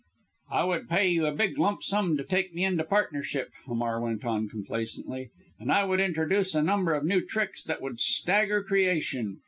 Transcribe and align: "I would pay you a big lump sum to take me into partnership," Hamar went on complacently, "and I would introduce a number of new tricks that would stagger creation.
"I 0.49 0.63
would 0.63 0.89
pay 0.89 1.07
you 1.09 1.27
a 1.27 1.31
big 1.31 1.59
lump 1.59 1.83
sum 1.83 2.17
to 2.17 2.23
take 2.23 2.55
me 2.55 2.63
into 2.65 2.83
partnership," 2.83 3.51
Hamar 3.67 4.01
went 4.01 4.25
on 4.25 4.49
complacently, 4.49 5.29
"and 5.59 5.71
I 5.71 5.83
would 5.83 5.99
introduce 5.99 6.55
a 6.55 6.63
number 6.63 6.95
of 6.95 7.05
new 7.05 7.23
tricks 7.23 7.61
that 7.65 7.83
would 7.83 7.99
stagger 7.99 8.63
creation. 8.63 9.37